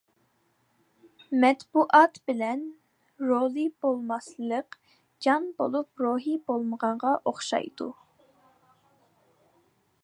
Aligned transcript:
مەتبۇئات 1.41 2.17
بىلەن 2.29 2.63
رولى 3.27 3.67
بولماسلىق، 3.85 4.79
جان 5.27 5.47
بولۇپ 5.61 6.05
روھى 6.07 6.35
بولمىغانغا 6.49 7.15
ئوخشايدۇ. 7.25 7.93